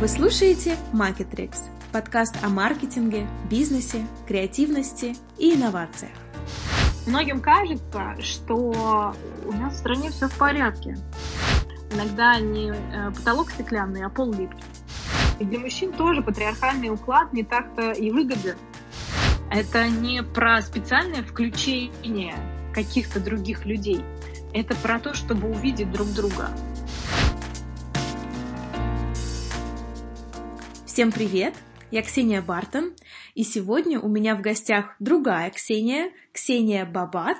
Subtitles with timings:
[0.00, 1.56] Вы слушаете Marketrix–
[1.92, 6.12] подкаст о маркетинге, бизнесе, креативности и инновациях.
[7.08, 9.12] Многим кажется, что
[9.44, 10.96] у нас в стране все в порядке.
[11.92, 14.62] Иногда не э, потолок стеклянный, а пол липкий.
[15.40, 18.56] И для мужчин тоже патриархальный уклад не так-то и выгоден.
[19.50, 22.36] Это не про специальное включение
[22.72, 24.04] каких-то других людей.
[24.54, 26.50] Это про то, чтобы увидеть друг друга.
[30.98, 31.54] Всем привет!
[31.92, 32.92] Я Ксения Бартон,
[33.36, 37.36] и сегодня у меня в гостях другая Ксения, Ксения Бабат,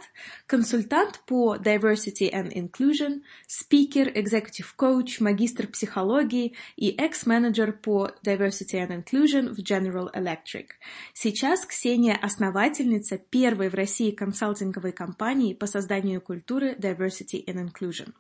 [0.46, 9.02] консультант по Diversity and Inclusion, спикер, executive coach, магистр психологии и экс-менеджер по Diversity and
[9.02, 10.68] Inclusion в General Electric.
[11.12, 18.12] Сейчас Ксения основательница первой в России консалтинговой компании по созданию культуры Diversity and Inclusion.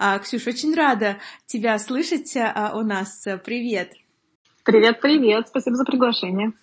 [0.00, 3.24] А, Ксюш, очень рада тебя слышать а, у нас.
[3.44, 3.92] Привет!
[4.64, 5.48] Привет, привет.
[5.48, 6.54] Спасибо за приглашение.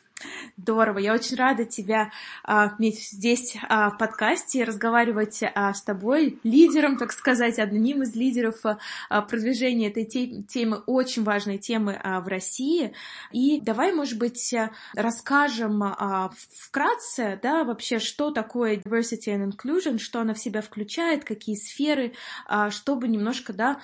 [0.57, 2.11] Здорово, я очень рада тебя
[2.43, 8.15] а, иметь здесь а, в подкасте, разговаривать а, с тобой, лидером, так сказать, одним из
[8.15, 8.61] лидеров
[9.09, 12.93] продвижения этой те, темы, очень важной темы в России.
[13.31, 14.53] И давай, может быть,
[14.93, 21.23] расскажем а, вкратце, да, вообще, что такое diversity and inclusion, что она в себя включает,
[21.23, 22.13] какие сферы,
[22.69, 23.79] чтобы немножко, да,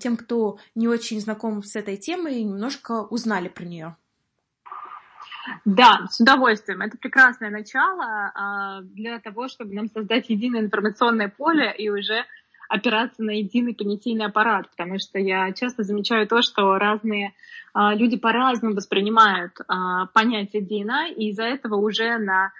[0.00, 3.96] тем, кто не очень знаком с этой темой, немножко узнали про нее.
[5.64, 6.82] Да, с удовольствием.
[6.82, 12.24] Это прекрасное начало а, для того, чтобы нам создать единое информационное поле и уже
[12.68, 17.34] опираться на единый понятийный аппарат, потому что я часто замечаю то, что разные
[17.74, 22.52] а, люди по-разному воспринимают а, понятие DNA, и из-за этого уже на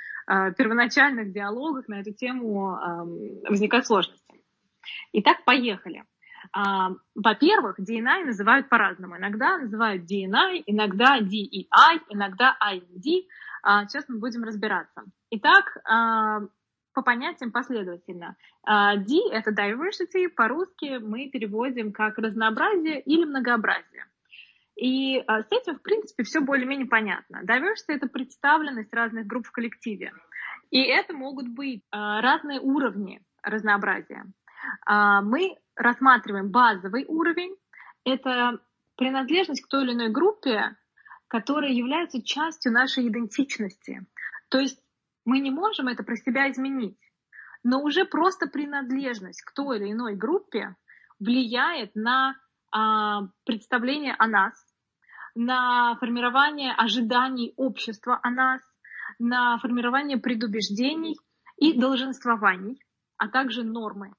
[0.57, 2.79] первоначальных диалогах на эту тему
[3.49, 4.41] возникают сложности.
[5.13, 6.05] Итак, поехали.
[6.53, 9.17] А, во-первых, DNI называют по-разному.
[9.17, 13.27] Иногда называют DNI, иногда DEI, иногда IND.
[13.63, 15.03] А, сейчас мы будем разбираться.
[15.31, 16.41] Итак, а,
[16.95, 18.37] по понятиям последовательно.
[18.67, 24.05] D— это diversity, по-русски мы переводим как разнообразие или многообразие.
[24.77, 27.41] И с этим, в принципе, все более-менее понятно.
[27.45, 30.13] Diversity— это представленность разных групп в коллективе.
[30.71, 34.27] И это могут быть разные уровни разнообразия.
[34.87, 37.57] Мы рассматриваем базовый уровень.
[38.05, 38.61] Это
[38.97, 40.77] принадлежность к той или иной группе,
[41.29, 44.07] которая является частью нашей идентичности.
[44.49, 44.79] То есть
[45.25, 46.99] мы не можем это про себя изменить,
[47.63, 50.77] но уже просто принадлежность к той или иной группе
[51.19, 52.35] влияет на
[52.71, 54.55] а, представление о нас,
[55.35, 58.61] на формирование ожиданий общества о нас,
[59.19, 61.17] на формирование предубеждений
[61.57, 62.83] и долженствований,
[63.17, 64.13] а также нормы.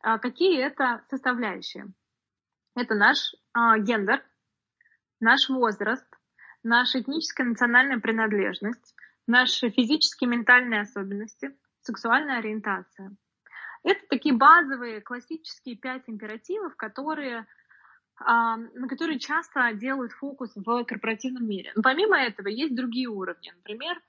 [0.00, 1.86] А какие это составляющие?
[2.74, 4.22] Это наш а, гендер,
[5.20, 6.06] наш возраст,
[6.62, 8.94] наша этническая национальная принадлежность,
[9.26, 13.16] наши физические ментальные особенности, сексуальная ориентация.
[13.82, 17.46] Это такие базовые классические пять императивов, которые,
[18.20, 21.72] а, на которые часто делают фокус в корпоративном мире.
[21.74, 23.52] Но помимо этого есть другие уровни.
[23.56, 24.00] Например,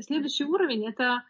[0.00, 1.22] следующий уровень это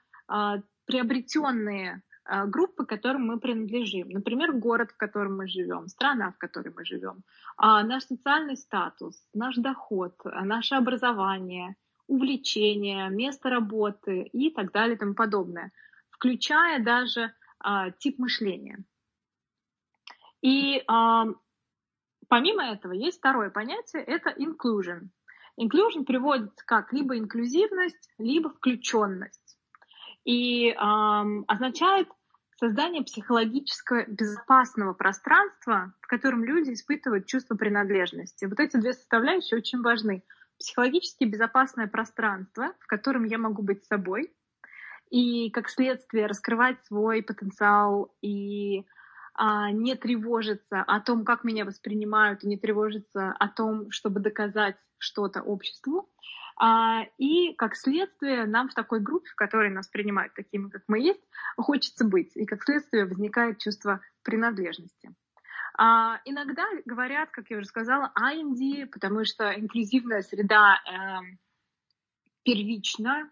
[0.87, 2.03] приобретенные
[2.47, 4.11] группы, к которым мы принадлежим.
[4.11, 7.23] Например, город, в котором мы живем, страна, в которой мы живем,
[7.57, 14.97] а, наш социальный статус, наш доход, а, наше образование, увлечение, место работы и так далее
[14.97, 15.73] и тому подобное,
[16.11, 17.33] включая даже
[17.99, 18.85] тип мышления.
[20.41, 20.83] И
[22.29, 25.09] помимо этого есть второе понятие, это inclusion.
[25.61, 29.59] Inclusion переводится как либо инклюзивность, либо включенность.
[30.25, 32.09] И эм, означает
[32.59, 38.47] создание психологического безопасного пространства, в котором люди испытывают чувство принадлежности.
[38.47, 40.25] Вот эти две составляющие очень важны.
[40.59, 44.33] Психологически безопасное пространство, в котором я могу быть собой,
[45.11, 48.85] и как следствие раскрывать свой потенциал и
[49.35, 54.77] а, не тревожиться о том, как меня воспринимают, и не тревожиться о том, чтобы доказать
[54.99, 56.11] что-то обществу.
[56.59, 61.01] А, и как следствие нам в такой группе, в которой нас принимают такими, как мы
[61.01, 61.23] есть,
[61.57, 62.37] хочется быть.
[62.37, 65.15] И как следствие возникает чувство принадлежности.
[65.77, 71.37] А, иногда говорят, как я уже сказала, IND, потому что инклюзивная среда э,
[72.43, 73.31] первична,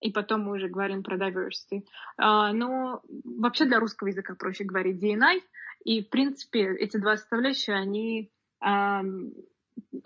[0.00, 1.86] и потом мы уже говорим про diversity.
[2.18, 5.40] А, но вообще для русского языка проще говорить DNI,
[5.84, 8.30] и, в принципе, эти два составляющие, они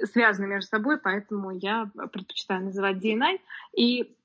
[0.02, 3.40] связаны между собой, поэтому я предпочитаю называть DNI.
[3.76, 4.16] И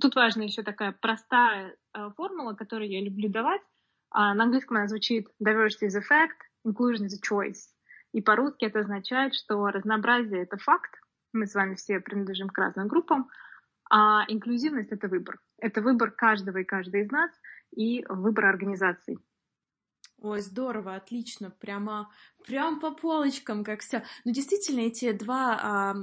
[0.00, 3.60] тут важна еще такая простая э, формула, которую я люблю давать.
[4.10, 7.72] А, на английском она звучит diversity is a fact, inclusion is a choice.
[8.12, 10.94] И по-русски это означает, что разнообразие— это факт,
[11.32, 13.28] мы с вами все принадлежим к разным группам,
[13.90, 15.38] а инклюзивность— это выбор.
[15.58, 17.30] Это выбор каждого и каждой из нас
[17.72, 19.18] и выбор организаций.
[20.22, 22.10] Ой, здорово, отлично, прямо,
[22.46, 24.02] прям по полочкам, как все.
[24.24, 25.94] Ну, действительно, эти два, а,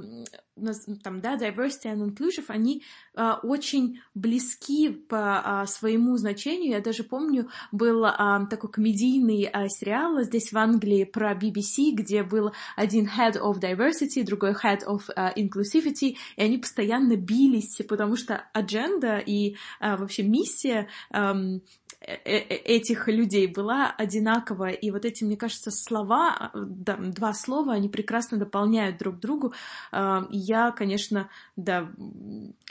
[1.02, 2.84] там, да, diversity and inclusion, они
[3.16, 6.70] а, очень близки по а, своему значению.
[6.70, 12.22] Я даже помню, был а, такой комедийный а, сериал здесь в Англии про BBC, где
[12.22, 18.14] был один head of diversity, другой head of uh, inclusivity, и они постоянно бились, потому
[18.14, 21.60] что адженда и а, вообще миссия um,
[22.06, 24.72] этих людей была одинаковая.
[24.72, 29.52] И вот эти, мне кажется, слова, да, два слова, они прекрасно дополняют друг другу.
[29.92, 31.90] А, и я, конечно, да,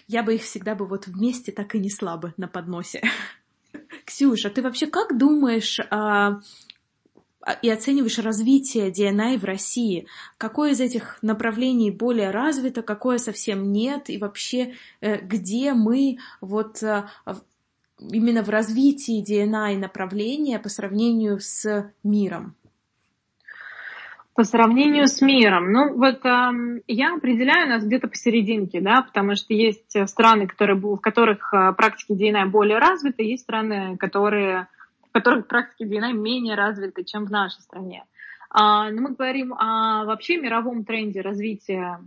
[0.07, 3.01] я бы их всегда бы вот вместе так и несла бы на подносе.
[4.05, 6.41] Ксюша, ты вообще как думаешь а,
[7.61, 10.07] и оцениваешь развитие DNI в России?
[10.37, 14.09] Какое из этих направлений более развито, какое совсем нет?
[14.09, 17.05] И вообще, э, где мы вот э,
[17.99, 22.55] именно в развитии DNI направления по сравнению с миром?
[24.35, 29.53] По сравнению с миром, ну вот э, я определяю нас где-то посерединке, да, потому что
[29.53, 34.69] есть страны, которые, в которых э, практики DNI более развиты, есть страны, которые,
[35.07, 38.05] в которых практики DNI менее развиты, чем в нашей стране.
[38.49, 41.99] А, но мы говорим о вообще мировом тренде развития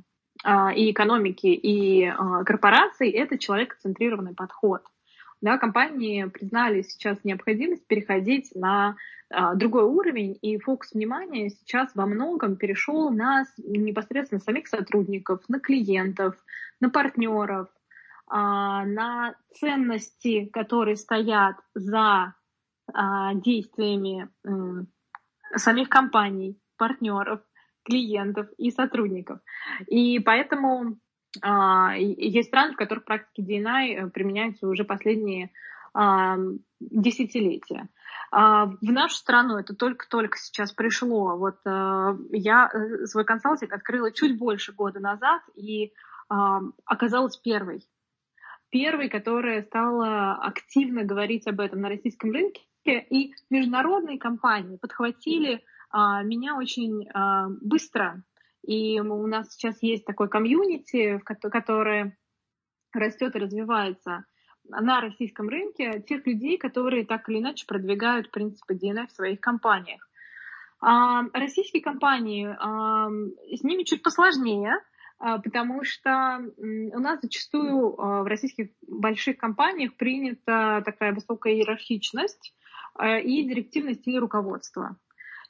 [0.43, 4.83] а, и экономики, и а, корпораций, это человекоцентрированный подход–
[5.41, 8.97] да, компании признали сейчас необходимость переходить на
[9.29, 15.61] а, другой уровень, и фокус внимания сейчас во многом перешел на непосредственно самих сотрудников, на
[15.61, 16.37] клиентов,
[16.81, 17.69] на партнеров,
[18.29, 22.35] а, на ценности, которые стоят за
[22.93, 24.29] а, действиями
[25.55, 27.41] самих компаний, партнеров,
[27.85, 29.41] клиентов и сотрудников.
[29.87, 30.99] И поэтому
[31.97, 35.51] есть страны, в которых практики DNI э, применяются уже последние
[35.95, 36.37] а,
[36.79, 37.89] десятилетия.
[38.31, 41.37] А, в нашу страну это только-только сейчас пришло.
[41.37, 45.93] Вот э, я э, свой консалтинг открыла чуть больше года назад и
[46.29, 47.87] оказалась первой.
[48.71, 52.63] Первой, которая стала активно говорить об этом на российском рынке.
[52.85, 55.63] И международные компании подхватили
[55.95, 57.09] меня очень
[57.61, 58.25] быстро
[58.67, 62.17] и у нас сейчас есть такой комьюнити, которое
[62.93, 64.25] растет и развивается
[64.69, 70.09] на российском рынке, тех людей, которые так или иначе продвигают принципы DNF в своих компаниях.
[70.81, 73.09] А, российские компании, а,
[73.55, 74.75] с ними чуть посложнее,
[75.19, 82.55] а, потому что у нас зачастую в российских больших компаниях принята такая высокая иерархичность
[83.03, 84.97] и директивный стиль руководства.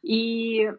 [0.03, 0.71] И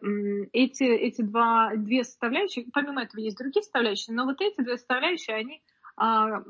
[0.53, 5.35] эти, эти два, две составляющие, помимо этого есть другие составляющие, но вот эти две составляющие,
[5.35, 5.61] они
[5.97, 6.43] а,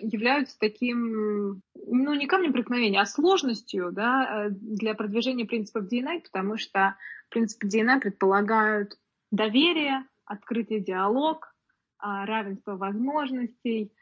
[0.00, 6.96] являются таким, ну, не камнем преткновения, а сложностью да, для продвижения принципов DNI, потому что
[7.28, 8.98] принципы DNI предполагают
[9.30, 11.54] доверие, открытый диалог,
[11.98, 13.92] а, равенство возможностей,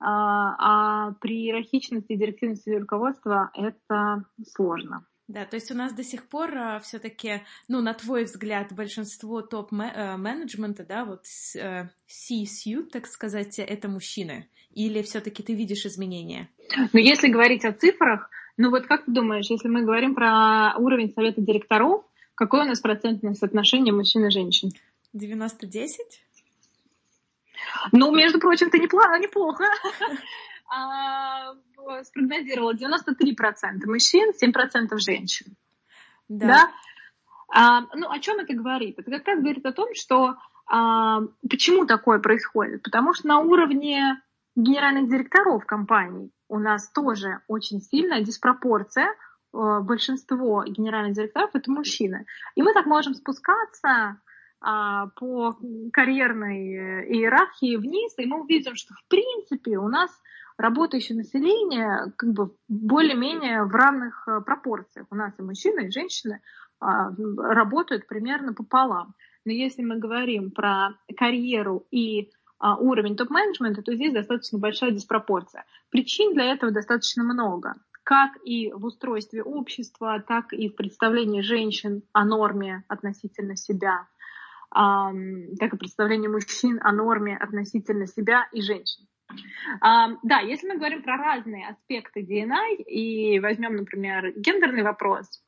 [0.00, 5.06] а, а при иерархичности и директивности руководства это сложно.
[5.32, 9.40] Да, то есть у нас до сих пор а, все-таки, ну, на твой взгляд, большинство
[9.40, 11.24] топ-менеджмента, да, вот
[11.56, 14.46] э, C-suite, так сказать, это мужчины?
[14.74, 16.50] Или все-таки ты видишь изменения?
[16.92, 21.10] Ну, если говорить о цифрах, ну вот как ты думаешь, если мы говорим про уровень
[21.14, 24.70] совета директоров, какое у нас процентное соотношение мужчин и женщин?
[25.14, 25.88] 90-10?
[27.92, 29.64] Ну, между прочим, ты неплохо, неплохо.
[30.74, 31.54] А,
[32.04, 35.54] спрогнозировала 93% мужчин, 7% женщин.
[36.28, 36.46] Да.
[36.46, 36.70] да?
[37.54, 38.98] А, ну, о чем это говорит?
[38.98, 40.36] Это как раз говорит о том, что
[40.66, 42.82] а, почему такое происходит?
[42.82, 44.22] Потому что на уровне
[44.56, 49.14] генеральных директоров компаний у нас тоже очень сильная диспропорция.
[49.52, 52.24] Большинство генеральных директоров это мужчины.
[52.54, 54.18] И мы так можем спускаться
[54.62, 55.58] а, по
[55.92, 60.10] карьерной иерархии вниз, и мы увидим, что в принципе у нас
[60.62, 65.06] работающее население как бы более-менее в равных э, пропорциях.
[65.10, 66.40] У нас и мужчины, и женщины
[66.80, 69.14] а, работают примерно пополам.
[69.44, 75.64] Но если мы говорим про карьеру и а, уровень топ-менеджмента, то здесь достаточно большая диспропорция.
[75.90, 77.74] Причин для этого достаточно много.
[78.04, 84.08] Как и в устройстве общества, так и в представлении женщин о норме относительно себя,
[84.70, 89.06] так и представлении мужчин о норме относительно себя и женщин.
[89.80, 95.42] Да, если мы говорим про разные аспекты DNI и возьмем, например, гендерный вопрос,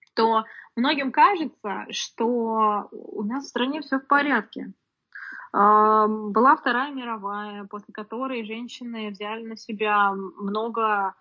[0.00, 0.44] что
[0.76, 4.72] многим кажется, что у нас в стране все в порядке.
[5.52, 11.14] Была Вторая мировая, после которой женщины взяли на себя много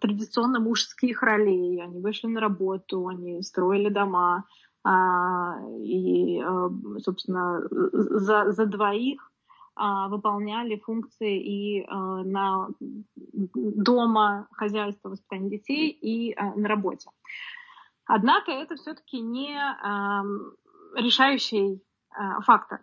[0.00, 1.80] традиционно мужских ролей.
[1.80, 4.44] Они вышли на работу, они строили дома,
[4.86, 6.42] а, и,
[6.98, 9.30] собственно, за, за двоих
[9.76, 12.68] выполняли функции и а, на
[13.32, 17.10] дома, хозяйство, воспитание детей и а, на работе.
[18.06, 19.56] Однако это все-таки не
[20.94, 21.82] решающий
[22.42, 22.80] фактор.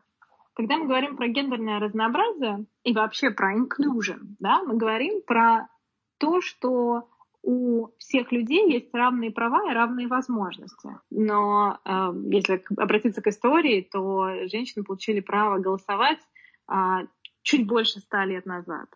[0.55, 5.69] Когда мы говорим про гендерное разнообразие и вообще про inclusion, да, мы говорим про
[6.17, 7.07] то, что
[7.43, 10.89] у всех людей есть равные права и равные возможности.
[11.09, 16.30] Но э, если обратиться к истории, то женщины получили право голосовать а,
[17.43, 18.87] чуть больше ста лет назад.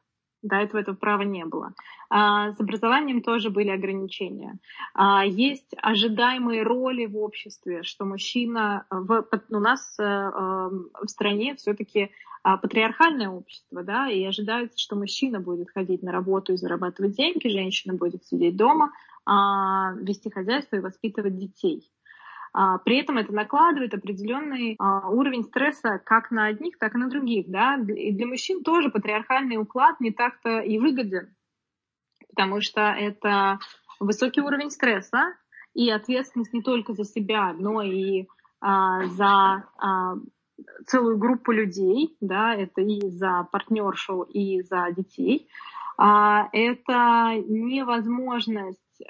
[0.46, 1.74] До этого этого права не было.
[2.10, 4.60] А, с образованием тоже были ограничения.
[4.94, 11.56] А, есть ожидаемые роли в обществе, что мужчина в, у нас э, эм, в стране
[11.56, 12.12] все-таки
[12.44, 17.96] патриархальное общество, да, и ожидается, что мужчина будет ходить на работу и зарабатывать деньги, женщина
[17.96, 18.92] будет сидеть дома,
[19.26, 21.92] вести хозяйство и воспитывать детей.
[22.58, 27.10] А, при этом это накладывает определенный а, уровень стресса как на одних, так и на
[27.10, 27.50] других.
[27.50, 27.76] Да?
[27.76, 31.36] И для мужчин тоже патриархальный уклад не так-то и выгоден,
[32.30, 33.60] потому что это
[34.00, 35.34] высокий уровень стресса
[35.74, 38.26] и ответственность не только за себя, но и
[38.62, 39.66] а, за
[40.88, 45.50] целую группу людей, да, это и за партнершу, и за детей.
[45.98, 49.02] Это невозможность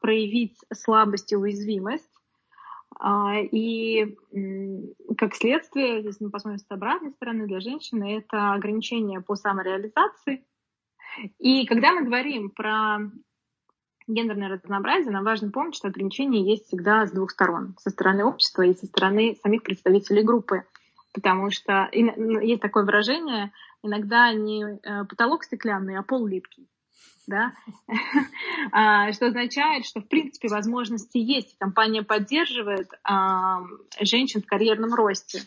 [0.00, 2.13] проявить слабость и уязвимость,
[3.50, 4.16] и
[5.18, 10.44] как следствие, если мы посмотрим с обратной стороны, для женщины это ограничение по самореализации.
[11.38, 12.98] И когда мы говорим про
[14.06, 17.74] гендерное разнообразие, нам важно помнить, что ограничения есть всегда с двух сторон.
[17.78, 20.64] Со стороны общества и со стороны самих представителей группы.
[21.12, 26.68] Потому что есть такое выражение, иногда не э, потолок стеклянный, а пол липкий
[27.26, 27.52] да,
[28.72, 33.60] а, что означает, что в принципе возможности есть, компания поддерживает а,
[34.00, 35.40] женщин в карьерном росте,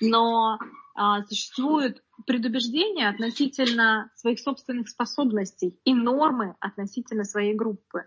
[0.00, 0.58] но
[0.94, 8.04] а, существуют предубеждения относительно своих собственных способностей и нормы относительно своей группы.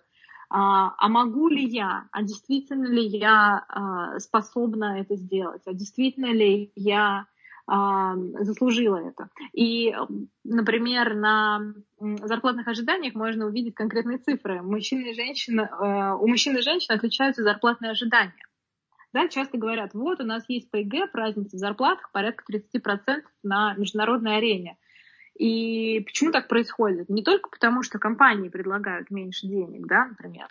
[0.54, 7.26] А могу ли я, а действительно ли я способна это сделать, а действительно ли я
[7.68, 9.30] заслужила это.
[9.54, 9.96] И,
[10.44, 14.62] например, на зарплатных ожиданиях можно увидеть конкретные цифры.
[14.62, 18.34] Мужчины и женщины, э, у мужчин и женщин отличаются зарплатные ожидания.
[19.14, 24.38] Да, часто говорят, вот у нас есть ПГ, разница в зарплатах порядка 30% на международной
[24.38, 24.78] арене.
[25.38, 27.10] И почему так происходит?
[27.10, 30.48] Не только потому, что компании предлагают меньше денег, да, например,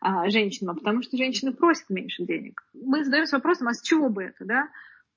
[0.00, 2.62] а, женщинам, а потому что женщины просят меньше денег.
[2.72, 4.68] Мы задаемся вопросом, а с чего бы это, да?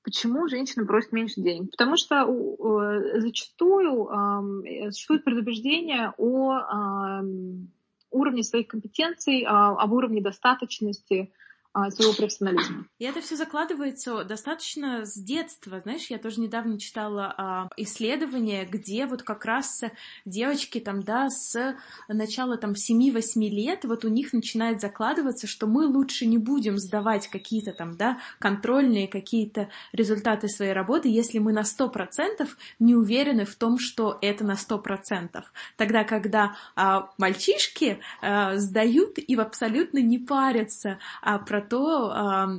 [0.04, 1.70] Почему женщины просят меньше денег?
[1.70, 7.22] Потому что э, зачастую э, существует предубеждение о
[8.10, 11.51] уровне своих компетенций, об уровне достаточности а,
[11.90, 12.86] своего профессионализма.
[12.98, 15.80] И это все закладывается достаточно с детства.
[15.80, 19.82] Знаешь, я тоже недавно читала а, исследование, где вот как раз
[20.24, 21.76] девочки там, да, с
[22.08, 27.28] начала там 7-8 лет, вот у них начинает закладываться, что мы лучше не будем сдавать
[27.28, 32.48] какие-то там, да, контрольные какие-то результаты своей работы, если мы на 100%
[32.78, 35.42] не уверены в том, что это на 100%.
[35.76, 42.58] Тогда, когда а, мальчишки а, сдают и абсолютно не парятся а, про то,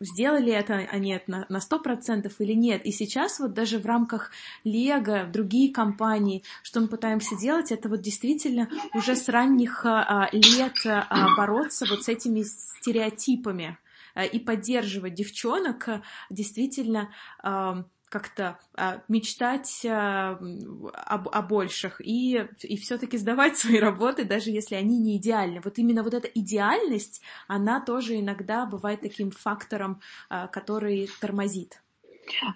[0.00, 2.84] сделали это они на, на 100% или нет.
[2.84, 4.30] И сейчас вот даже в рамках
[4.64, 10.74] Лего, другие компании, что мы пытаемся делать, это вот действительно уже с ранних а, лет
[10.84, 13.78] а, бороться вот с этими стереотипами
[14.32, 15.88] и поддерживать девчонок
[16.30, 17.10] действительно
[18.08, 20.38] как-то а, мечтать а,
[20.92, 25.60] об, о больших и, и все-таки сдавать свои работы, даже если они не идеальны.
[25.64, 31.80] Вот именно вот эта идеальность, она тоже иногда бывает таким фактором, а, который тормозит.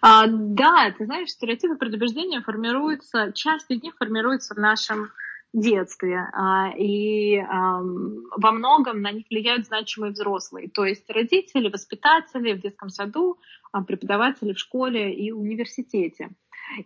[0.00, 5.10] А, да, ты знаешь, стереотипы предубеждения формируются, часть из них формируется в нашем
[5.52, 12.60] детстве, а, и во многом на них влияют значимые взрослые, то есть родители, воспитатели в
[12.60, 13.38] детском саду,
[13.72, 16.30] а, преподаватели в школе и университете.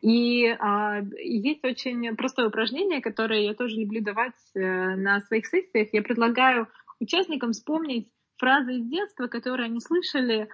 [0.00, 5.88] И а, есть очень простое упражнение, которое я тоже люблю давать э, на своих сессиях.
[5.92, 6.68] Я предлагаю
[7.00, 10.49] участникам вспомнить фразы из детства, которые они слышали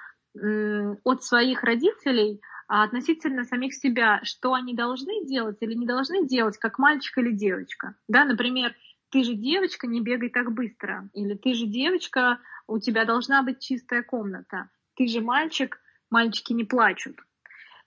[1.02, 2.40] от своих родителей
[2.70, 7.32] а относительно самих себя, что они должны делать или не должны делать, как мальчик или
[7.32, 7.96] девочка.
[8.06, 8.76] Да, например,
[9.10, 11.10] ты же девочка, не бегай так быстро.
[11.12, 14.70] Или ты же девочка, у тебя должна быть чистая комната.
[14.94, 17.16] Ты же мальчик, мальчики не плачут.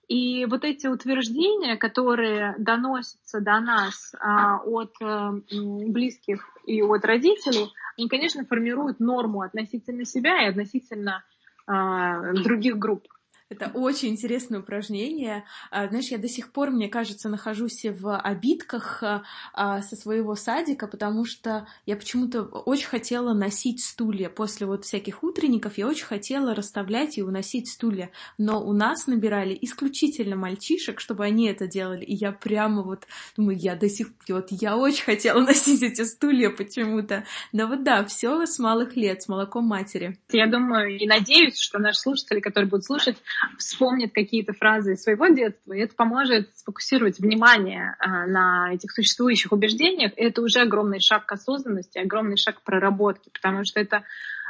[0.10, 7.72] И вот эти утверждения, которые доносятся до нас а, от а, близких и от родителей,
[7.98, 11.24] они, конечно, формируют норму относительно себя и относительно
[11.68, 13.08] а, других групп.
[13.50, 15.46] Это очень интересное упражнение.
[15.70, 19.24] А, знаешь, я до сих пор, мне кажется, нахожусь в обидках а,
[19.54, 24.30] а, со своего садика, потому что я почему-то очень хотела носить стулья.
[24.30, 28.12] После вот всяких утренников я очень хотела расставлять и уносить стулья.
[28.38, 32.06] Но у нас набирали исключительно мальчишек, чтобы они это делали.
[32.06, 33.06] И я прямо вот
[33.38, 37.26] думаю, я до сих пор, вот я очень хотела носить эти стулья почему-то.
[37.52, 40.18] Но вот да, все с малых лет, с молоком матери.
[40.32, 43.18] Я думаю и надеюсь, что наши слушатели, которые будут слушать,
[43.58, 49.52] вспомнит какие-то фразы из своего детства, и это поможет сфокусировать внимание а, на этих существующих
[49.52, 50.14] убеждениях.
[50.18, 54.04] И это уже огромный шаг к осознанности, огромный шаг к проработке, потому что это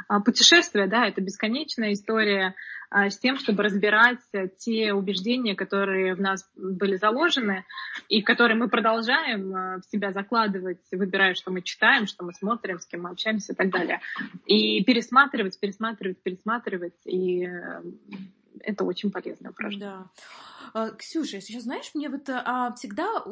[0.08, 2.54] а, путешествие, да, это бесконечная история
[2.90, 4.18] а, с тем, чтобы разбирать
[4.58, 7.64] те убеждения, которые в нас были заложены,
[8.08, 12.86] и которые мы продолжаем в себя закладывать, выбирая, что мы читаем, что мы смотрим, с
[12.86, 14.00] кем мы общаемся и так далее.
[14.46, 17.48] И пересматривать, пересматривать, пересматривать, и
[18.60, 19.88] это очень полезное упражнение.
[19.88, 20.10] Да.
[20.72, 23.22] А, Ксюша, сейчас знаешь, мне вот а, всегда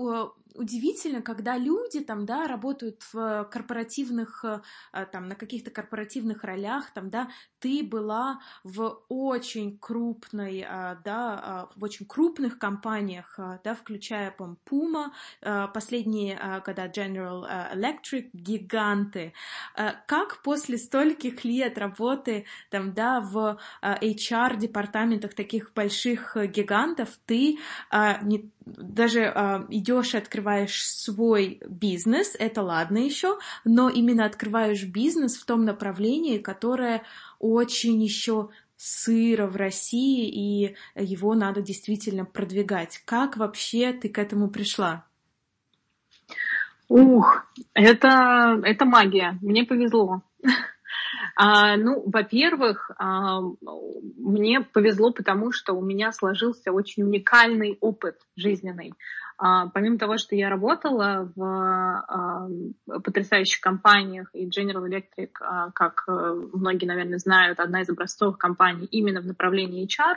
[0.54, 7.08] удивительно, когда люди там, да, работают в корпоративных, а, там, на каких-то корпоративных ролях, там,
[7.08, 10.66] да, ты была в очень крупной,
[11.04, 15.10] да, в очень крупных компаниях, да, включая, по Puma,
[15.72, 19.32] последние, когда General Electric, гиганты.
[19.74, 23.58] Как после стольких лет работы, там, да, в
[25.12, 27.58] HR-департаментах таких больших гигантов, ты
[27.90, 34.84] а, не, даже а, идешь и открываешь свой бизнес, это ладно еще, но именно открываешь
[34.84, 37.02] бизнес в том направлении, которое
[37.38, 43.00] очень еще сыро в России, и его надо действительно продвигать.
[43.04, 45.04] Как вообще ты к этому пришла?
[46.88, 49.38] Ух, это, это магия.
[49.40, 50.22] Мне повезло.
[51.34, 53.40] А, ну, во-первых, а,
[54.18, 58.92] мне повезло, потому что у меня сложился очень уникальный опыт жизненный.
[59.38, 62.48] А, помимо того, что я работала в а,
[62.86, 68.86] потрясающих компаниях, и General Electric, а, как э, многие, наверное, знают, одна из образцовых компаний
[68.86, 70.16] именно в направлении HR,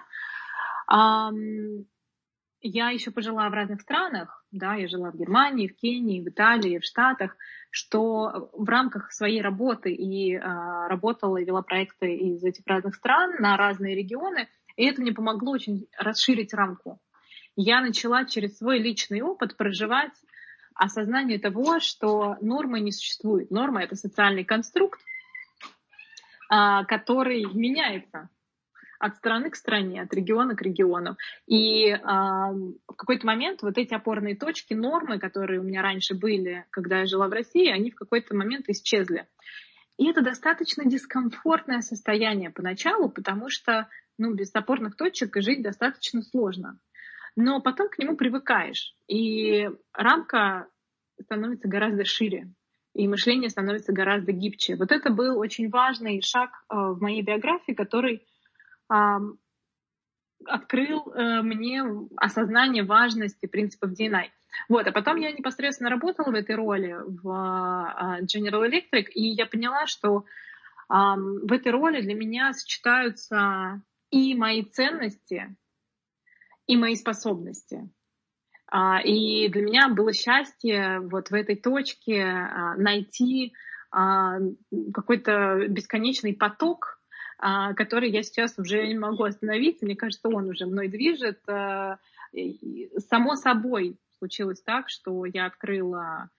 [2.67, 6.79] я еще пожила в разных странах, да, я жила в Германии, в Кении, в Италии,
[6.79, 7.37] в Штатах,
[7.69, 13.35] что в рамках своей работы и э, работала и вела проекты из этих разных стран
[13.39, 14.47] на разные регионы,
[14.77, 16.99] и это мне помогло очень расширить рамку.
[17.55, 20.13] Я начала через свой личный опыт проживать
[20.73, 23.51] осознание того, что нормы не существует.
[23.51, 24.99] Норма— это социальный конструкт,
[26.51, 28.29] э, который меняется
[28.99, 31.17] от страны к стране, от региона к региону.
[31.47, 36.65] И э, в какой-то момент вот эти опорные точки, нормы, которые у меня раньше были,
[36.69, 39.27] когда я жила в России, они в какой-то момент исчезли.
[39.97, 46.79] И это достаточно дискомфортное состояние поначалу, потому что ну, без опорных точек жить достаточно сложно.
[47.35, 50.67] Но потом к нему привыкаешь, и рамка
[51.21, 52.49] становится гораздо шире,
[52.93, 54.75] и мышление становится гораздо гибче.
[54.75, 58.25] Вот это был очень важный шаг э, в моей биографии, который
[60.45, 61.83] открыл э, мне
[62.17, 64.29] осознание важности принципов DNI.
[64.69, 69.45] Вот, а потом я непосредственно работала в этой роли в а, General Electric, и я
[69.45, 70.23] поняла, что
[70.87, 75.55] в этой роли для меня сочетаются и мои ценности,
[76.67, 77.89] и мои способности.
[78.67, 83.53] А, и для меня было счастье вот в этой точке а, найти
[84.93, 86.94] какой-то бесконечный поток
[87.37, 89.85] который я сейчас уже не могу остановиться.
[89.85, 91.39] Мне кажется, он уже мной движет.
[91.47, 91.97] А,
[93.09, 96.29] само собой случилось так, что я открыла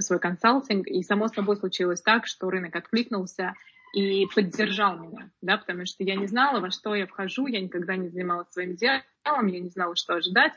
[0.00, 3.54] свой консалтинг, и само собой случилось так, что рынок откликнулся
[3.92, 7.96] и поддержал меня, да, потому что я не знала, во что я вхожу, я никогда
[7.96, 10.54] не занималась своим делом, я не знала, что ожидать,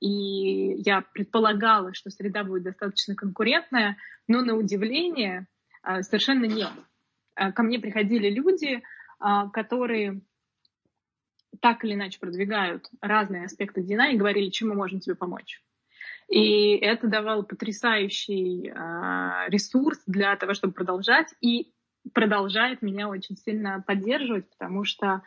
[0.00, 3.96] и я предполагала, что среда будет достаточно конкурентная,
[4.28, 5.46] но на удивление
[6.02, 6.70] совершенно нет.
[7.36, 8.82] Э, ко мне приходили люди,
[9.18, 10.20] а, которые
[11.60, 15.62] так или иначе продвигают разные аспекты Дина и говорили, чем мы можем тебе помочь.
[16.28, 21.72] И это давало потрясающий а, ресурс для того, чтобы продолжать, и
[22.12, 25.22] продолжает меня очень сильно поддерживать, потому что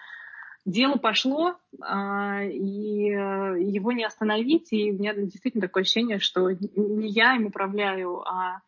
[0.66, 6.52] дело пошло, а, и э, его не остановить, и у меня действительно такое ощущение, что
[6.52, 8.62] не я им управляю, а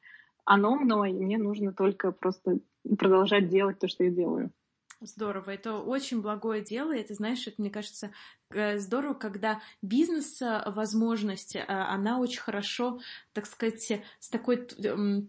[0.49, 2.59] оно мной, и мне нужно только просто
[2.97, 4.51] продолжать делать то, что я делаю.
[4.99, 8.11] Здорово, это очень благое дело, и ты знаешь, это, мне кажется,
[8.49, 12.99] э, здорово, когда бизнес-возможность, э, она очень хорошо,
[13.33, 14.67] так сказать, с такой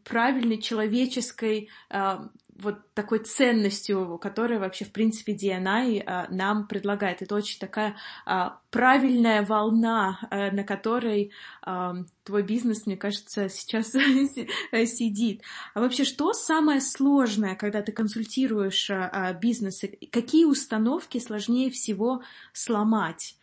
[0.05, 2.19] правильной человеческой э,
[2.61, 7.23] вот такой ценностью, которая вообще, в принципе, DNI а, нам предлагает.
[7.23, 7.97] Это очень такая
[8.27, 11.95] а, правильная волна, а, на которой а,
[12.25, 13.93] твой бизнес, мне кажется, сейчас
[14.87, 15.43] сидит.
[15.75, 19.99] А вообще, что самое сложное, когда ты консультируешь а, а, бизнесы?
[20.11, 23.37] Какие установки сложнее всего сломать?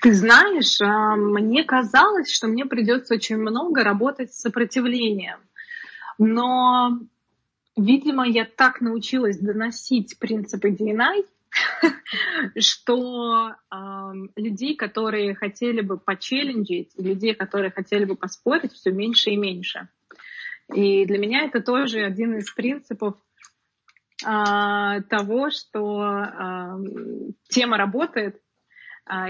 [0.00, 5.40] Ты знаешь, а, мне казалось, что мне придется очень много работать с сопротивлением.
[6.22, 7.00] Но,
[7.78, 11.24] видимо, я так научилась доносить принципы DNI,
[12.60, 13.54] что
[14.36, 19.88] людей, которые хотели бы почелленджить, людей, которые хотели бы поспорить, все меньше и меньше.
[20.74, 23.14] И для меня это тоже один из принципов
[24.22, 26.78] э, того, что
[27.48, 28.49] тема работает, а,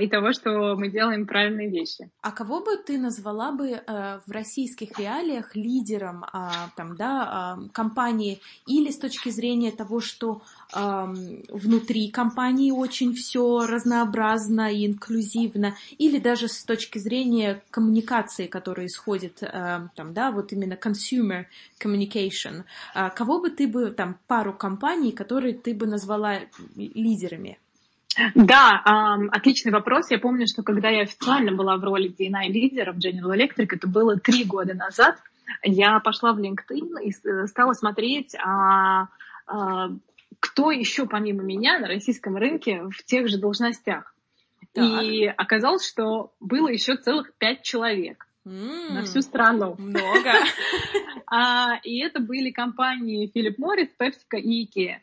[0.00, 2.10] и того, что мы делаем правильные вещи.
[2.20, 6.28] А кого бы ты назвала бы э, в российских реалиях лидером э,
[6.76, 14.72] там, да, э, компании или с точки зрения того, что внутри компании очень все разнообразно
[14.72, 20.74] и инклюзивно, или даже с точки зрения коммуникации, которая исходит э, там, да, вот именно
[20.74, 21.46] consumer
[21.80, 22.62] communication,
[23.16, 26.38] кого бы ты бы там пару компаний, которые ты бы назвала
[26.76, 27.58] лидерами?
[28.34, 30.10] Да, эм, отличный вопрос.
[30.10, 33.86] Я помню, что когда я официально была в роли DNA лидера в General Electric, это
[33.86, 35.16] было три года назад,
[35.62, 39.08] я пошла в LinkedIn и э, стала смотреть, а,
[39.46, 39.90] а,
[40.38, 44.14] кто еще помимо меня на российском рынке в тех же должностях.
[44.72, 45.02] Так.
[45.02, 49.74] И оказалось, что было еще целых пять человек mm, на всю страну.
[49.78, 50.32] Много.
[51.26, 54.98] а, и это были компании Philip Morris, PepsiCo и IKEA.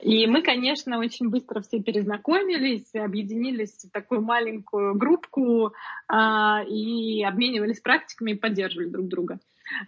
[0.00, 5.72] И мы, конечно, очень быстро все перезнакомились, объединились в такую маленькую группку
[6.08, 9.38] а, и обменивались практиками и поддерживали друг друга.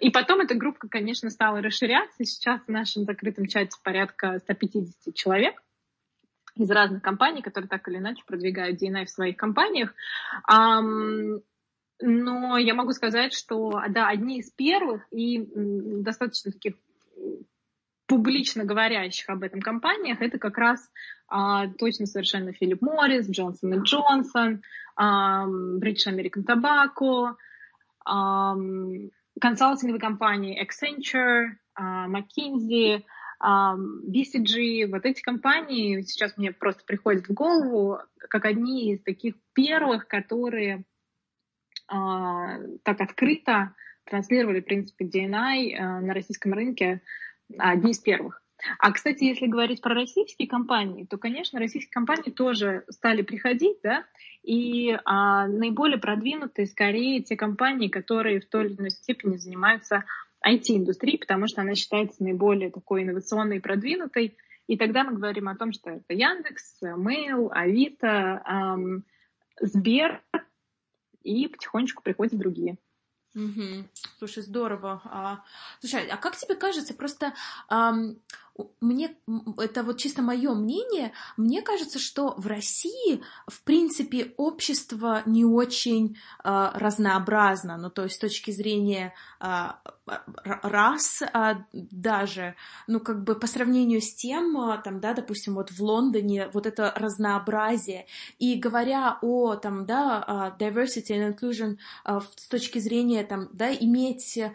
[0.01, 2.25] И потом эта группа, конечно, стала расширяться.
[2.25, 5.63] Сейчас в нашем закрытом чате порядка 150 человек
[6.57, 9.93] из разных компаний, которые так или иначе продвигают DNA в своих компаниях.
[12.01, 16.75] Но я могу сказать, что да, одни из первых и достаточно таких
[18.14, 20.88] публично говорящих об этом компаниях, это как раз
[21.27, 24.62] а, точно совершенно Филипп Моррис, Джонсон и Джонсон,
[24.96, 27.35] British American Tobacco,
[28.05, 28.55] а,
[29.40, 33.03] консалтинговые компании Accenture, а, McKinsey,
[33.40, 34.87] а, BCG.
[34.87, 37.98] Вот эти компании сейчас мне просто приходят в голову
[38.29, 40.85] как одни из таких первых, которые
[41.88, 43.74] а, так открыто
[44.05, 47.03] транслировали принципы DNI а, на российском рынке
[47.59, 48.41] одни из первых.
[48.79, 54.05] А, кстати, если говорить про российские компании, то, конечно, российские компании тоже стали приходить, да,
[54.43, 60.05] и а, наиболее продвинутые, скорее, те компании, которые в той или иной степени занимаются
[60.47, 64.37] IT-индустрией, потому что она считается наиболее такой инновационной и продвинутой.
[64.67, 69.05] И тогда мы говорим о том, что это Яндекс, Mail, Авито, эм,
[69.61, 70.23] Сбер,
[71.23, 72.77] и потихонечку приходят другие.
[73.35, 73.88] Угу.
[74.18, 75.03] Слушай, здорово.
[75.05, 75.42] А,
[75.81, 77.35] слушай, а как тебе кажется, просто
[77.68, 78.16] ам,
[78.81, 79.17] мне,
[79.59, 86.17] это вот чисто мое мнение, мне кажется, что в России, в принципе, общество не очень
[86.45, 89.71] э, разнообразно, ну, то есть с точки зрения э,
[90.45, 92.55] рас э, даже,
[92.87, 96.67] ну, как бы по сравнению с тем, э, там, да, допустим, вот в Лондоне вот
[96.67, 98.07] это разнообразие,
[98.38, 104.38] и говоря о, там, да, diversity and inclusion э, с точки зрения, там, да, иметь
[104.38, 104.51] э,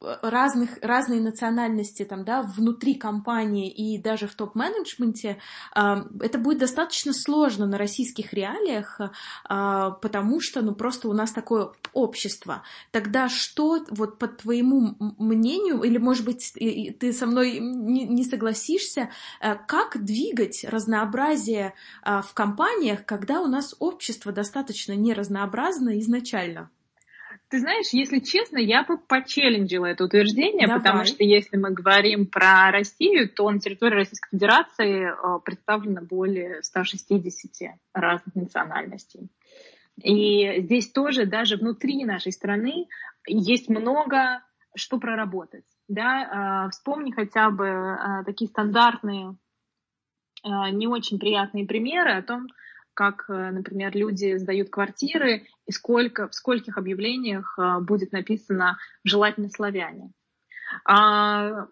[0.00, 5.38] разных, разные национальности там, да, внутри компании и даже в топ-менеджменте,
[5.72, 9.00] а, это будет достаточно сложно на российских реалиях,
[9.44, 12.62] а, потому что, ну, просто у нас такое общество.
[12.92, 19.10] Тогда что, вот по твоему мнению, или, может быть, ты со мной не согласишься,
[19.40, 26.70] а, как двигать разнообразие в компаниях, когда у нас общество достаточно неразнообразно изначально?
[27.50, 30.80] Ты знаешь, если честно, я бы почелленджила это утверждение, Давай.
[30.80, 36.62] потому что если мы говорим про Россию, то на территории Российской Федерации э, представлено более
[36.62, 39.30] 160 разных национальностей.
[40.00, 42.86] И здесь тоже даже внутри нашей страны
[43.26, 44.44] есть много
[44.76, 45.66] что проработать.
[45.88, 46.66] Да?
[46.66, 49.36] Э, вспомни хотя бы э, такие стандартные,
[50.44, 52.46] не очень приятные примеры о том,
[52.94, 60.12] как, например, люди сдают квартиры и сколько, в скольких объявлениях будет написано «желательно славяне».
[60.84, 61.66] А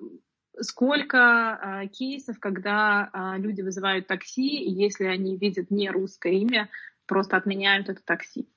[0.61, 6.69] сколько кейсов, когда люди вызывают такси, и если они видят не русское имя,
[7.07, 8.49] просто отменяют это такси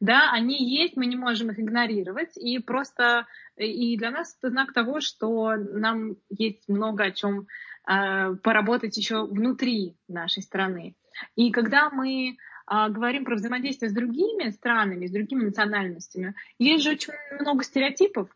[0.00, 4.72] да, они есть, мы не можем их игнорировать, и просто и для нас это знак
[4.72, 7.46] того, что нам есть много о чем
[7.88, 10.96] э, поработать еще внутри нашей страны.
[11.36, 16.90] И когда мы э, говорим про взаимодействие с другими странами, с другими национальностями, есть же
[16.90, 18.28] очень много стереотипов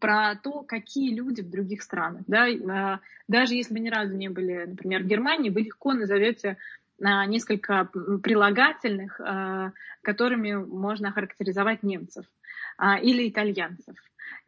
[0.00, 2.22] про то, какие люди в других странах.
[2.26, 2.48] Да?
[2.48, 6.56] Э, даже если вы ни разу не были, например, в Германии, вы легко назовете
[6.98, 7.86] несколько
[8.22, 12.24] прилагательных, а, которыми можно характеризовать немцев
[12.78, 13.96] а, или итальянцев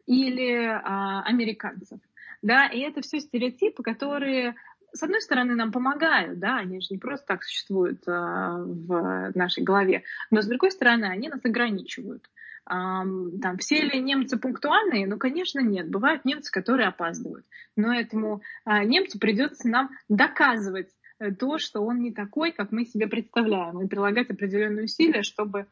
[0.05, 1.99] или а, американцев.
[2.41, 4.55] Да, и это все стереотипы, которые
[4.93, 10.03] с одной стороны, нам помогают, да, они же не просто так существуют в нашей голове,
[10.31, 12.29] но с другой стороны, они нас ограничивают.
[12.65, 15.07] Там, все ли немцы пунктуальные?
[15.07, 15.89] Ну, конечно, нет.
[15.89, 17.45] Бывают немцы, которые опаздывают.
[17.77, 23.07] Но этому немцу придется нам доказывать Э, то, что он не такой, как мы себе
[23.07, 25.67] представляем, и прилагать определенные усилия, чтобы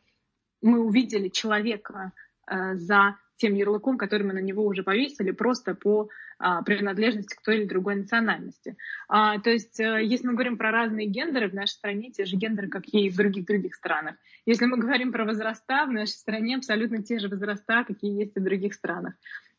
[0.62, 2.14] мы увидели человека
[2.48, 7.42] э, за тем ярлыком, который мы на него уже повесили, просто по а, принадлежности к
[7.42, 8.78] той или другой национальности.
[9.08, 12.36] А, то есть, а, если мы говорим про разные гендеры в нашей стране, те же
[12.36, 14.16] гендеры, как и в других других странах.
[14.46, 18.40] Если мы говорим про возраста, в нашей стране абсолютно те же возраста, какие есть и
[18.40, 19.14] в других странах.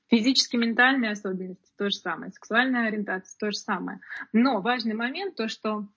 [0.09, 3.99] Физические, ментальные особенности то же самое, сексуальная ориентация то же самое.
[4.33, 5.89] Но важный момент то, что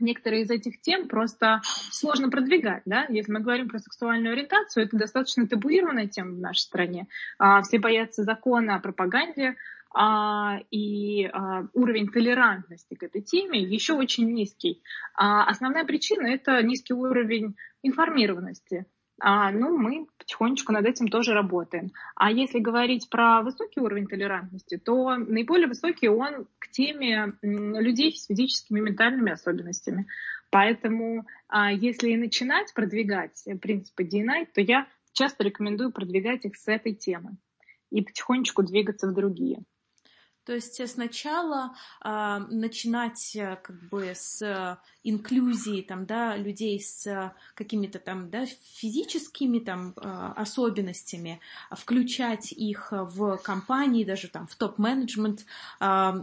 [0.00, 2.82] некоторые из этих тем просто сложно продвигать.
[2.84, 3.06] Да?
[3.08, 7.08] Если мы говорим про сексуальную ориентацию, это достаточно табуированная тема в нашей стране.
[7.38, 9.56] А, все боятся закона о пропаганде,
[9.94, 14.82] а, и а, уровень толерантности к этой теме еще очень низкий.
[15.14, 18.86] Основная причина— это низкий уровень информированности
[19.20, 21.92] а, ну, мы потихонечку над этим тоже работаем.
[22.14, 28.26] А если говорить про высокий уровень толерантности, то наиболее высокий он к теме людей с
[28.26, 30.06] физическими и ментальными особенностями.
[30.50, 36.94] Поэтому, а, если начинать продвигать принципы DNI, то я часто рекомендую продвигать их с этой
[36.94, 37.38] темы
[37.90, 39.60] и потихонечку двигаться в другие.
[40.48, 47.98] То есть сначала а, начинать э, как бы с инклюзии там, да, людей с какими-то
[47.98, 55.44] там да, физическими там, а, особенностями, включать их в компании, даже там в топ-менеджмент,
[55.80, 56.16] а,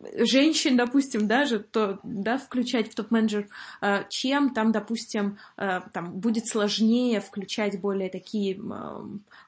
[0.00, 3.48] женщин, допустим, даже, то, да, включать в топ-менеджер,
[3.80, 8.60] э, чем там, допустим, э, там будет сложнее включать более такие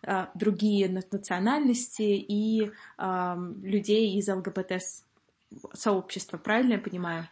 [0.02, 2.70] э, другие национальности и
[3.62, 7.28] людей из ЛГБТ-сообщества, правильно я понимаю?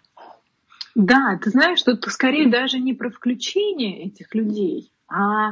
[0.95, 5.51] Да, ты знаешь, что это скорее даже не про включение этих людей, а,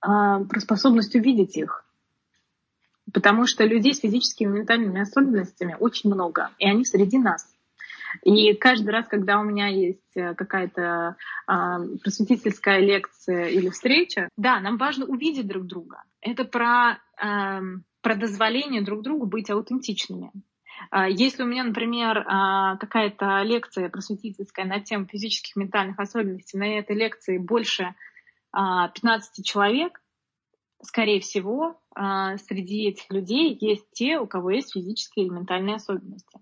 [0.00, 1.81] а про способность увидеть их.
[3.12, 7.52] Потому что людей с физическими и ментальными особенностями очень много, и они среди нас.
[8.22, 11.16] И каждый раз, когда у меня есть э, какая-то
[11.48, 11.52] э,
[12.02, 16.02] просветительская лекция или встреча, да, нам важно увидеть друг друга.
[16.20, 17.60] Это про, э,
[18.02, 20.30] про дозволение друг другу быть аутентичными.
[21.10, 26.96] Если у меня, например, какая-то лекция просветительская на тему физических и ментальных особенностей, на этой
[26.96, 27.94] лекции больше
[28.52, 30.01] 15 человек,
[30.82, 36.40] скорее всего, а, среди этих людей есть те, у кого есть физические или ментальные особенности.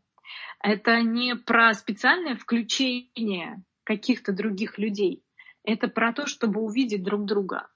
[0.63, 5.25] Это не про специальное включение каких-то других людей.
[5.65, 7.69] Это про то, чтобы увидеть друг друга.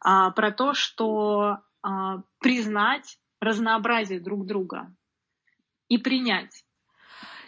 [0.00, 4.94] А, про то, что а, признать разнообразие друг друга
[5.88, 6.63] и принять.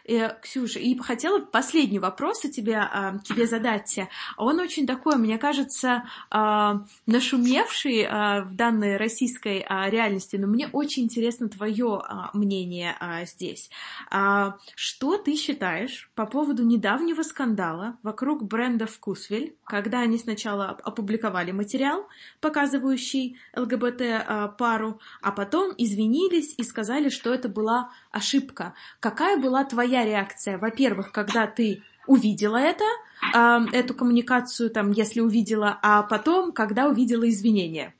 [0.08, 3.98] Э, Ксюша, и хотела последний вопрос у тебя, тебе задать.
[4.36, 10.68] Он очень такой, мне кажется, а, нашумевший а, в данной российской а, реальности, но мне
[10.68, 12.02] очень интересно твое
[12.34, 13.70] мнение здесь.
[14.74, 22.06] Что ты считаешь по поводу недавнего скандала вокруг бренда «Вкусвель», когда они сначала опубликовали материал,
[22.40, 28.74] показывающий ЛГБТ-пару, а потом извинились и сказали, что это была ошибка.
[29.00, 30.58] Какая была твоя реакция?
[30.58, 32.84] Во-первых, когда ты увидела это,
[33.34, 37.94] э, эту коммуникацию, там, если увидела, а потом, когда увидела извинения?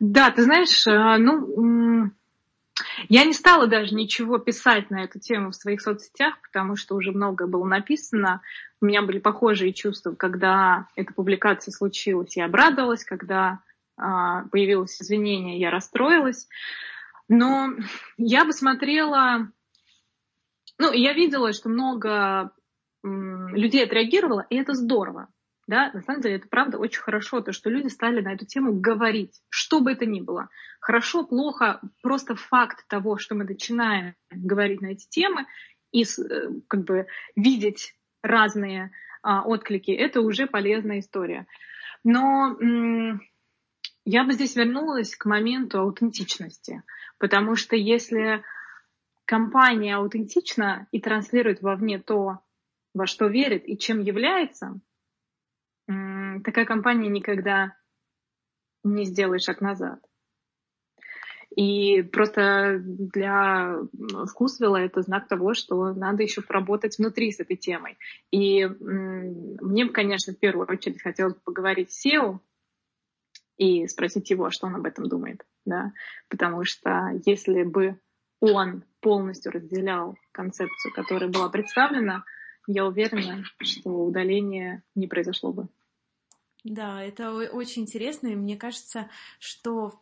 [0.00, 2.10] Да, ты знаешь, э, ну,
[3.08, 7.12] я не стала даже ничего писать на эту тему в своих соцсетях, потому что уже
[7.12, 8.42] много было написано.
[8.80, 13.60] У меня были похожие чувства, когда эта публикация случилась, я обрадовалась, когда
[13.96, 16.48] а, появилось извинение, я расстроилась.
[17.28, 17.70] Но
[18.16, 19.50] я бы смотрела...
[20.78, 22.52] Ну, я видела, что много
[23.02, 25.28] людей отреагировало, и это здорово.
[25.66, 28.72] Да, на самом деле это правда очень хорошо, то, что люди стали на эту тему
[28.72, 30.48] говорить, что бы это ни было.
[30.78, 35.46] Хорошо, плохо, просто факт того, что мы начинаем говорить на эти темы
[35.90, 36.06] и э,
[36.68, 41.46] как бы видеть разные а, отклики, это уже полезная история.
[42.04, 42.56] Но
[44.04, 46.84] я бы здесь вернулась к моменту аутентичности,
[47.18, 48.44] потому что если
[49.26, 52.38] компания аутентична и транслирует вовне то,
[52.94, 54.80] во что верит и чем является,
[55.86, 57.76] такая компания никогда
[58.84, 60.00] не сделает шаг назад.
[61.54, 63.76] И просто для
[64.30, 67.96] вкусвилла это знак того, что надо еще поработать внутри с этой темой.
[68.30, 72.40] И мне, конечно, в первую очередь хотелось поговорить с SEO
[73.56, 75.46] и спросить его, что он об этом думает.
[75.64, 75.92] Да?
[76.28, 77.98] Потому что если бы
[78.40, 82.24] он полностью разделял концепцию, которая была представлена,
[82.66, 85.68] я уверена, что удаление не произошло бы.
[86.64, 90.00] Да, это очень интересно, и мне кажется, что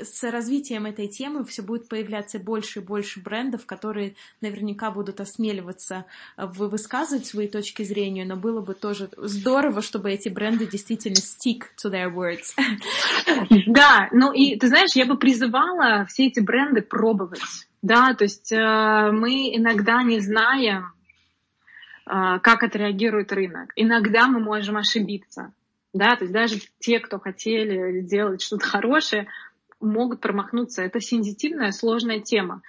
[0.00, 6.06] с развитием этой темы все будет появляться больше и больше брендов, которые наверняка будут осмеливаться
[6.38, 11.64] э, высказывать свои точки зрения, но было бы тоже здорово, чтобы эти бренды действительно stick
[11.82, 12.54] to their words.
[13.66, 17.67] Да, ну и ты знаешь, я бы призывала все эти бренды пробовать.
[17.82, 20.92] Да, то есть э, мы иногда не знаем,
[22.06, 23.72] э, как отреагирует рынок.
[23.76, 25.52] Иногда мы можем ошибиться.
[25.92, 29.28] Да, то есть даже те, кто хотели делать что-то хорошее,
[29.80, 30.82] могут промахнуться.
[30.82, 32.62] Это сензитивная, сложная тема.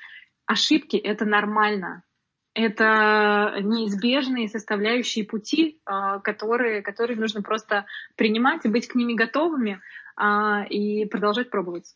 [0.45, 2.03] Ошибки— это нормально.
[2.53, 9.81] Это неизбежные составляющие пути, а, которые, которые нужно просто принимать и быть к ними готовыми
[10.15, 11.95] а, и продолжать пробовать.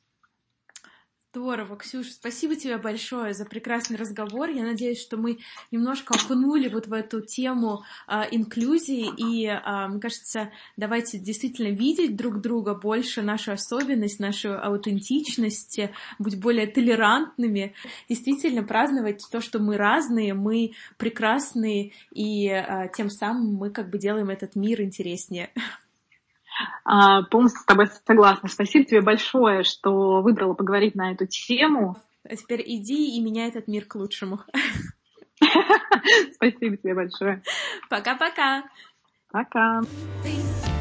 [1.35, 4.49] Здорово, Ксюша, спасибо тебе большое за прекрасный разговор.
[4.51, 5.39] Я надеюсь, что мы
[5.71, 12.15] немножко окунули вот в эту тему а, инклюзии, и, а, мне кажется, давайте действительно видеть
[12.15, 15.79] друг друга больше, нашу особенность, нашу аутентичность,
[16.19, 17.73] быть более толерантными,
[18.07, 23.97] действительно праздновать то, что мы разные, мы прекрасные, и а, тем самым мы как бы
[23.97, 25.49] делаем этот мир интереснее.
[26.85, 28.49] А, полностью с тобой согласна.
[28.49, 31.97] Спасибо тебе большое, что выбрала поговорить на эту тему.
[32.23, 34.39] А теперь иди и меняй этот мир к лучшему.
[36.33, 37.41] Спасибо тебе большое.
[37.89, 38.63] Пока-пока.
[39.31, 39.81] Пока.
[39.81, 39.87] -пока.
[40.23, 40.72] Пока.